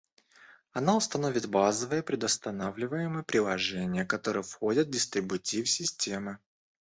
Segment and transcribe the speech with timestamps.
[0.71, 6.39] Она установит базовые предустанавливаемые приложения, которые входят в дистрибутив системы